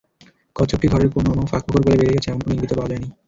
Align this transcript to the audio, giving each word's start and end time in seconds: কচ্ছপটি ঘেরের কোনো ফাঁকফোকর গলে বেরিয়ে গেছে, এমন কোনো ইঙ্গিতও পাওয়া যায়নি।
কচ্ছপটি 0.55 0.87
ঘেরের 0.91 1.09
কোনো 1.15 1.29
ফাঁকফোকর 1.51 1.81
গলে 1.85 1.97
বেরিয়ে 1.99 2.15
গেছে, 2.15 2.27
এমন 2.29 2.41
কোনো 2.43 2.53
ইঙ্গিতও 2.55 2.77
পাওয়া 2.77 2.89
যায়নি। 2.91 3.07